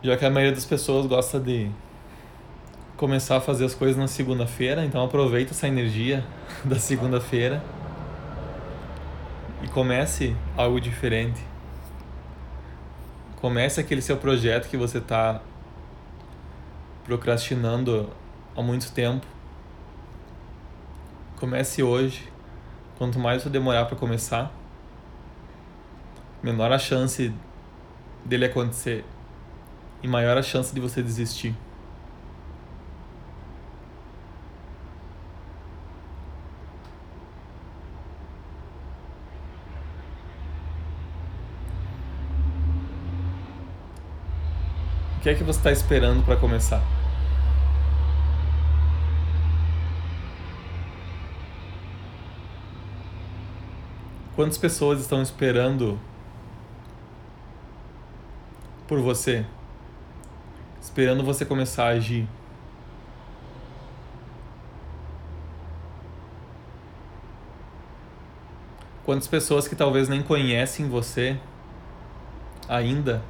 Já 0.00 0.16
que 0.16 0.24
a 0.24 0.30
maioria 0.30 0.54
das 0.54 0.64
pessoas 0.64 1.06
gosta 1.06 1.40
de 1.40 1.68
começar 3.02 3.38
a 3.38 3.40
fazer 3.40 3.64
as 3.64 3.74
coisas 3.74 3.96
na 3.96 4.06
segunda-feira, 4.06 4.84
então 4.84 5.04
aproveita 5.04 5.50
essa 5.50 5.66
energia 5.66 6.24
da 6.62 6.78
segunda-feira 6.78 7.60
e 9.60 9.66
comece 9.66 10.36
algo 10.56 10.80
diferente. 10.80 11.44
Comece 13.40 13.80
aquele 13.80 14.00
seu 14.00 14.16
projeto 14.18 14.68
que 14.68 14.76
você 14.76 14.98
está 14.98 15.42
procrastinando 17.02 18.08
há 18.56 18.62
muito 18.62 18.92
tempo. 18.92 19.26
Comece 21.40 21.82
hoje. 21.82 22.30
Quanto 22.98 23.18
mais 23.18 23.42
você 23.42 23.50
demorar 23.50 23.86
para 23.86 23.96
começar, 23.96 24.52
menor 26.40 26.70
a 26.70 26.78
chance 26.78 27.34
dele 28.24 28.44
acontecer 28.44 29.04
e 30.04 30.06
maior 30.06 30.38
a 30.38 30.42
chance 30.42 30.72
de 30.72 30.80
você 30.80 31.02
desistir. 31.02 31.52
Que 45.22 45.28
é 45.28 45.34
que 45.34 45.44
você 45.44 45.60
está 45.60 45.70
esperando 45.70 46.24
para 46.24 46.34
começar? 46.34 46.82
Quantas 54.34 54.58
pessoas 54.58 54.98
estão 55.00 55.22
esperando 55.22 55.96
por 58.88 59.00
você? 59.00 59.46
Esperando 60.80 61.22
você 61.22 61.44
começar 61.44 61.84
a 61.84 61.90
agir? 61.90 62.26
Quantas 69.04 69.28
pessoas 69.28 69.68
que 69.68 69.76
talvez 69.76 70.08
nem 70.08 70.20
conhecem 70.20 70.88
você 70.88 71.38
ainda 72.68 73.22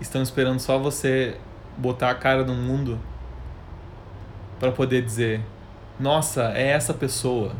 estão 0.00 0.22
esperando 0.22 0.60
só 0.60 0.78
você 0.78 1.36
botar 1.76 2.10
a 2.10 2.14
cara 2.14 2.44
no 2.44 2.54
mundo 2.54 2.98
para 4.58 4.72
poder 4.72 5.02
dizer: 5.02 5.40
"Nossa, 5.98 6.52
é 6.54 6.68
essa 6.68 6.94
pessoa. 6.94 7.52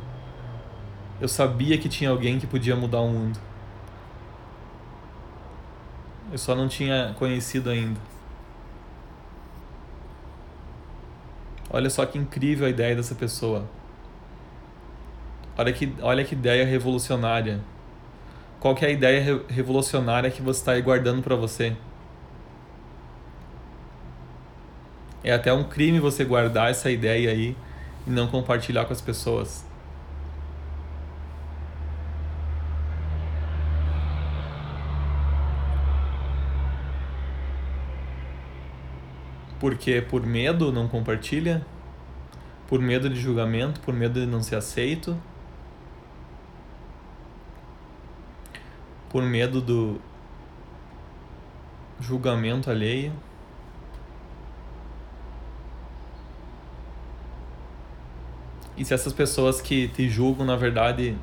Eu 1.21 1.29
sabia 1.29 1.79
que 1.79 1.89
tinha 1.89 2.11
alguém 2.11 2.39
que 2.39 2.47
podia 2.47 2.77
mudar 2.77 3.01
o 3.01 3.09
mundo." 3.09 3.39
Eu 6.33 6.39
só 6.39 6.55
não 6.55 6.67
tinha 6.67 7.15
conhecido 7.19 7.71
ainda. 7.71 8.01
Olha 11.71 11.91
só 11.91 12.05
que 12.07 12.19
incrível 12.19 12.67
a 12.67 12.71
ideia 12.71 12.95
dessa 12.95 13.15
pessoa. 13.15 13.65
Olha 15.57 15.73
que, 15.73 15.95
olha 16.03 16.25
que 16.25 16.35
ideia 16.35 16.65
revolucionária. 16.67 17.61
Qual 18.59 18.75
que 18.75 18.85
é 18.85 18.89
a 18.89 18.91
ideia 18.91 19.21
re 19.21 19.41
revolucionária 19.49 20.31
que 20.31 20.43
você 20.43 20.61
está 20.61 20.73
aí 20.73 20.83
guardando 20.83 21.23
para 21.23 21.37
você? 21.37 21.77
É 25.25 25.33
até 25.33 25.51
um 25.55 25.65
crime 25.65 25.99
você 25.99 26.23
guardar 26.23 26.71
essa 26.71 26.91
ideia 26.91 27.31
aí 27.31 27.57
e 28.07 28.11
não 28.11 28.27
compartilhar 28.27 28.85
com 28.85 28.93
as 28.93 29.01
pessoas. 29.01 29.65
Porque 39.59 40.03
por 40.03 40.27
medo 40.27 40.71
não 40.71 40.87
compartilha? 40.87 41.65
Por 42.69 42.79
medo 42.81 43.09
de 43.09 43.19
julgamento, 43.19 43.81
por 43.81 43.95
medo 43.95 44.21
de 44.21 44.27
não 44.27 44.43
ser 44.43 44.57
aceito? 44.57 45.17
Por 49.09 49.23
medo 49.23 49.63
do 49.63 49.99
julgamento 51.99 52.71
alheio? 52.71 53.11
E 58.77 58.85
se 58.85 58.93
essas 58.93 59.13
pessoas 59.13 59.61
que 59.61 59.89
te 59.89 60.09
julgam, 60.09 60.45
na 60.45 60.57
verdade, 60.57 61.17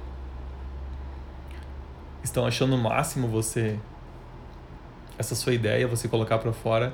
estão 2.24 2.46
achando 2.46 2.76
o 2.76 2.78
máximo 2.78 3.28
você 3.28 3.78
essa 5.18 5.36
sua 5.36 5.54
ideia, 5.54 5.88
você 5.88 6.08
colocar 6.08 6.38
para 6.40 6.52
fora, 6.52 6.94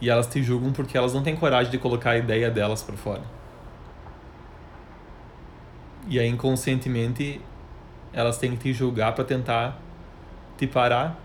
e 0.00 0.08
elas 0.08 0.26
te 0.26 0.42
julgam 0.42 0.72
porque 0.72 0.96
elas 0.96 1.12
não 1.12 1.22
têm 1.22 1.36
coragem 1.36 1.70
de 1.70 1.78
colocar 1.78 2.10
a 2.10 2.18
ideia 2.18 2.50
delas 2.50 2.82
para 2.82 2.96
fora. 2.96 3.22
E 6.08 6.18
aí 6.18 6.26
inconscientemente 6.26 7.40
elas 8.12 8.38
têm 8.38 8.52
que 8.52 8.56
te 8.56 8.72
julgar 8.72 9.14
para 9.14 9.24
tentar 9.24 9.78
te 10.56 10.66
parar. 10.66 11.18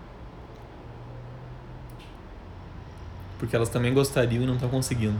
Porque 3.39 3.55
elas 3.55 3.69
também 3.69 3.93
gostariam 3.93 4.43
e 4.43 4.45
não 4.45 4.55
estão 4.55 4.69
conseguindo. 4.69 5.19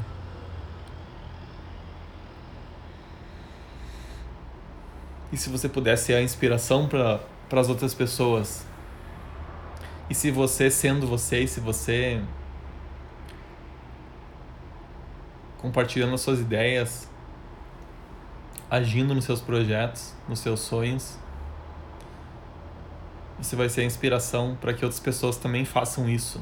E 5.36 5.38
se 5.38 5.50
você 5.50 5.68
pudesse 5.68 6.06
ser 6.06 6.14
a 6.14 6.22
inspiração 6.22 6.88
para 6.88 7.20
as 7.60 7.68
outras 7.68 7.94
pessoas? 7.94 8.66
E 10.10 10.16
se 10.16 10.32
você 10.32 10.72
sendo 10.72 11.06
você, 11.06 11.42
e 11.42 11.48
se 11.50 11.60
você 11.60 12.22
compartilhando 15.58 16.14
as 16.14 16.22
suas 16.22 16.40
ideias, 16.40 17.12
agindo 18.72 19.14
nos 19.14 19.26
seus 19.26 19.42
projetos, 19.42 20.14
nos 20.30 20.40
seus 20.40 20.62
sonhos. 20.62 21.18
Você 23.38 23.58
vai 23.58 23.68
ser 23.68 23.82
a 23.82 23.84
inspiração 23.84 24.58
para 24.62 24.74
que 24.74 24.86
outras 24.86 25.02
pessoas 25.02 25.36
também 25.36 25.66
façam 25.66 26.08
isso. 26.08 26.42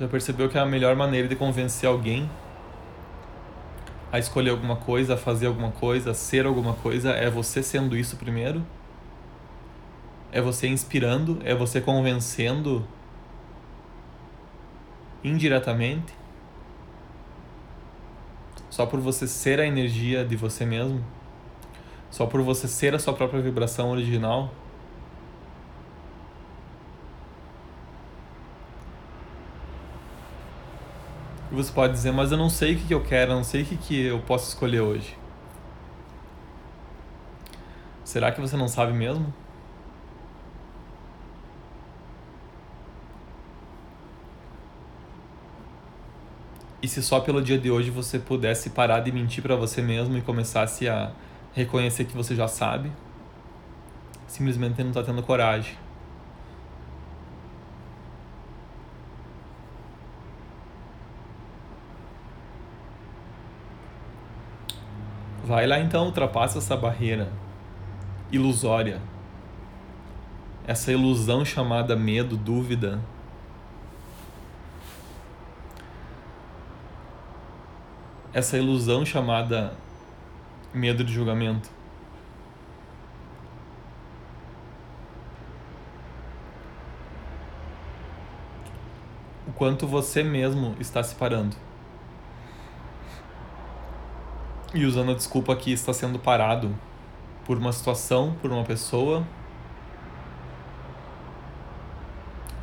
Já 0.00 0.08
percebeu 0.08 0.48
que 0.48 0.56
é 0.56 0.62
a 0.62 0.64
melhor 0.64 0.96
maneira 0.96 1.28
de 1.28 1.36
convencer 1.36 1.86
alguém 1.86 2.30
a 4.14 4.18
escolher 4.20 4.50
alguma 4.50 4.76
coisa, 4.76 5.14
a 5.14 5.16
fazer 5.16 5.48
alguma 5.48 5.72
coisa, 5.72 6.12
a 6.12 6.14
ser 6.14 6.46
alguma 6.46 6.74
coisa 6.74 7.10
é 7.10 7.28
você 7.28 7.60
sendo 7.64 7.96
isso 7.96 8.16
primeiro? 8.16 8.64
É 10.30 10.40
você 10.40 10.68
inspirando, 10.68 11.40
é 11.44 11.52
você 11.52 11.80
convencendo 11.80 12.86
indiretamente, 15.24 16.14
só 18.70 18.86
por 18.86 19.00
você 19.00 19.26
ser 19.26 19.58
a 19.58 19.66
energia 19.66 20.24
de 20.24 20.36
você 20.36 20.64
mesmo, 20.64 21.04
só 22.08 22.24
por 22.24 22.40
você 22.40 22.68
ser 22.68 22.94
a 22.94 23.00
sua 23.00 23.14
própria 23.14 23.42
vibração 23.42 23.90
original. 23.90 24.54
E 31.54 31.56
você 31.56 31.72
pode 31.72 31.92
dizer, 31.92 32.12
mas 32.12 32.32
eu 32.32 32.36
não 32.36 32.50
sei 32.50 32.74
o 32.74 32.78
que 32.78 32.92
eu 32.92 33.00
quero, 33.00 33.30
eu 33.30 33.36
não 33.36 33.44
sei 33.44 33.62
o 33.62 33.64
que 33.64 34.06
eu 34.06 34.18
posso 34.18 34.48
escolher 34.48 34.80
hoje. 34.80 35.16
Será 38.02 38.32
que 38.32 38.40
você 38.40 38.56
não 38.56 38.66
sabe 38.66 38.92
mesmo? 38.92 39.32
E 46.82 46.88
se 46.88 47.00
só 47.00 47.20
pelo 47.20 47.40
dia 47.40 47.56
de 47.56 47.70
hoje 47.70 47.88
você 47.88 48.18
pudesse 48.18 48.70
parar 48.70 48.98
de 48.98 49.12
mentir 49.12 49.40
para 49.40 49.54
você 49.54 49.80
mesmo 49.80 50.18
e 50.18 50.22
começasse 50.22 50.88
a 50.88 51.12
reconhecer 51.52 52.04
que 52.06 52.16
você 52.16 52.34
já 52.34 52.48
sabe, 52.48 52.90
simplesmente 54.26 54.82
não 54.82 54.88
está 54.88 55.04
tendo 55.04 55.22
coragem. 55.22 55.83
Vai 65.54 65.68
lá 65.68 65.78
então, 65.78 66.06
ultrapassa 66.06 66.58
essa 66.58 66.76
barreira 66.76 67.30
ilusória. 68.32 69.00
Essa 70.66 70.90
ilusão 70.90 71.44
chamada 71.44 71.94
medo, 71.94 72.36
dúvida, 72.36 73.00
essa 78.32 78.58
ilusão 78.58 79.06
chamada 79.06 79.72
medo 80.72 81.04
de 81.04 81.12
julgamento. 81.12 81.70
O 89.46 89.52
quanto 89.52 89.86
você 89.86 90.24
mesmo 90.24 90.74
está 90.80 91.00
se 91.04 91.14
parando. 91.14 91.54
E 94.74 94.84
usando 94.84 95.12
a 95.12 95.14
desculpa 95.14 95.54
que 95.54 95.72
está 95.72 95.92
sendo 95.92 96.18
parado 96.18 96.74
por 97.46 97.56
uma 97.56 97.72
situação, 97.72 98.34
por 98.42 98.50
uma 98.50 98.64
pessoa. 98.64 99.24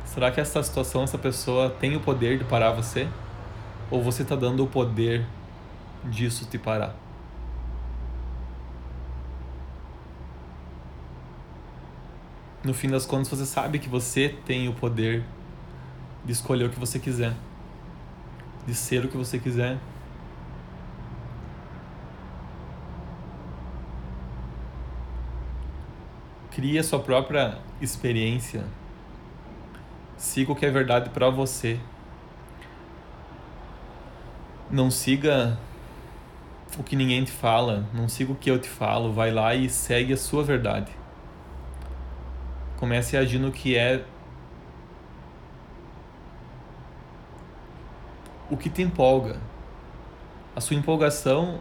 Será 0.04 0.30
que 0.30 0.38
essa 0.38 0.62
situação, 0.62 1.04
essa 1.04 1.16
pessoa 1.16 1.70
tem 1.70 1.96
o 1.96 2.00
poder 2.00 2.36
de 2.36 2.44
parar 2.44 2.72
você? 2.72 3.08
Ou 3.90 4.02
você 4.02 4.24
está 4.24 4.36
dando 4.36 4.62
o 4.62 4.66
poder 4.66 5.26
disso 6.04 6.44
te 6.44 6.58
parar. 6.58 6.94
No 12.62 12.74
fim 12.74 12.88
das 12.88 13.06
contas, 13.06 13.28
você 13.28 13.46
sabe 13.46 13.78
que 13.78 13.88
você 13.88 14.36
tem 14.44 14.68
o 14.68 14.74
poder 14.74 15.24
de 16.24 16.32
escolher 16.32 16.66
o 16.66 16.70
que 16.70 16.78
você 16.78 16.98
quiser, 16.98 17.34
de 18.66 18.74
ser 18.74 19.04
o 19.04 19.08
que 19.08 19.16
você 19.16 19.38
quiser. 19.38 19.78
Crie 26.54 26.78
a 26.78 26.84
sua 26.84 27.00
própria 27.00 27.56
experiência. 27.80 28.64
Siga 30.18 30.52
o 30.52 30.54
que 30.54 30.66
é 30.66 30.70
verdade 30.70 31.08
para 31.08 31.30
você. 31.30 31.80
Não 34.70 34.90
siga 34.90 35.58
o 36.78 36.82
que 36.82 36.94
ninguém 36.94 37.24
te 37.24 37.32
fala, 37.32 37.86
não 37.94 38.06
siga 38.06 38.32
o 38.32 38.34
que 38.34 38.50
eu 38.50 38.58
te 38.58 38.68
falo, 38.68 39.12
vai 39.12 39.30
lá 39.30 39.54
e 39.54 39.68
segue 39.68 40.12
a 40.12 40.16
sua 40.16 40.44
verdade. 40.44 40.92
Comece 42.78 43.16
a 43.16 43.20
agir 43.20 43.38
no 43.38 43.50
que 43.50 43.74
é 43.74 44.04
o 48.50 48.58
que 48.58 48.68
te 48.68 48.82
empolga. 48.82 49.40
A 50.54 50.60
sua 50.60 50.76
empolgação 50.76 51.60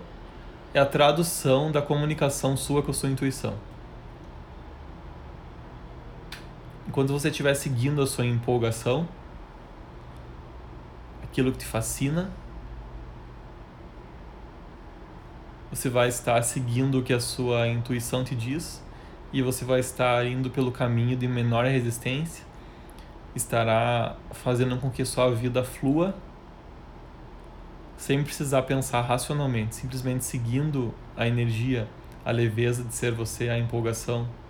é 0.73 0.79
a 0.79 0.85
tradução 0.85 1.71
da 1.71 1.81
comunicação 1.81 2.57
sua 2.57 2.83
com 2.83 2.91
a 2.91 2.93
sua 2.93 3.09
intuição. 3.09 3.70
Enquanto 6.91 7.13
você 7.13 7.29
estiver 7.29 7.53
seguindo 7.53 8.01
a 8.01 8.05
sua 8.05 8.25
empolgação, 8.25 9.07
aquilo 11.23 11.49
que 11.53 11.59
te 11.59 11.65
fascina, 11.65 12.29
você 15.71 15.87
vai 15.87 16.09
estar 16.09 16.43
seguindo 16.43 16.99
o 16.99 17.01
que 17.01 17.13
a 17.13 17.19
sua 17.21 17.65
intuição 17.69 18.25
te 18.25 18.35
diz 18.35 18.83
e 19.31 19.41
você 19.41 19.63
vai 19.63 19.79
estar 19.79 20.25
indo 20.25 20.49
pelo 20.49 20.69
caminho 20.69 21.15
de 21.15 21.29
menor 21.29 21.63
resistência, 21.63 22.43
estará 23.33 24.17
fazendo 24.31 24.75
com 24.75 24.91
que 24.91 25.05
sua 25.05 25.33
vida 25.33 25.63
flua 25.63 26.13
sem 27.95 28.21
precisar 28.21 28.63
pensar 28.63 28.99
racionalmente, 28.99 29.75
simplesmente 29.75 30.25
seguindo 30.25 30.93
a 31.15 31.25
energia, 31.25 31.87
a 32.25 32.31
leveza 32.31 32.83
de 32.83 32.93
ser 32.93 33.13
você, 33.13 33.47
a 33.47 33.57
empolgação. 33.57 34.40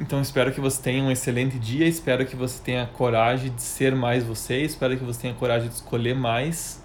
Então 0.00 0.22
espero 0.22 0.50
que 0.50 0.60
você 0.60 0.80
tenha 0.80 1.04
um 1.04 1.10
excelente 1.10 1.58
dia, 1.58 1.86
espero 1.86 2.24
que 2.24 2.34
você 2.34 2.58
tenha 2.62 2.86
coragem 2.86 3.54
de 3.54 3.60
ser 3.60 3.94
mais 3.94 4.24
você, 4.24 4.62
espero 4.62 4.96
que 4.96 5.04
você 5.04 5.20
tenha 5.20 5.34
coragem 5.34 5.68
de 5.68 5.74
escolher 5.74 6.14
mais 6.14 6.82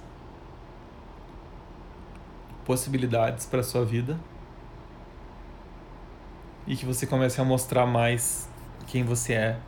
possibilidades 2.65 3.45
para 3.45 3.63
sua 3.63 3.85
vida 3.85 4.19
e 6.67 6.75
que 6.75 6.85
você 6.85 7.07
comece 7.07 7.39
a 7.39 7.45
mostrar 7.45 7.85
mais 7.85 8.49
quem 8.87 9.03
você 9.03 9.33
é 9.33 9.59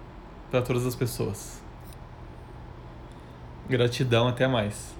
para 0.52 0.62
todas 0.62 0.86
as 0.86 0.96
pessoas. 0.96 1.62
Gratidão, 3.70 4.28
até 4.28 4.46
mais. 4.46 4.97